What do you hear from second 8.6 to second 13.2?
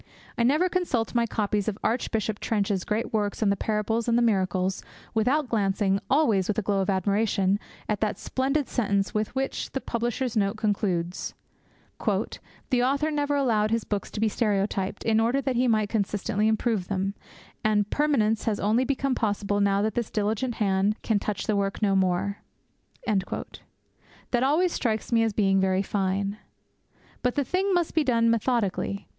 sentence with which the 'Publisher's Note' concludes: 'The author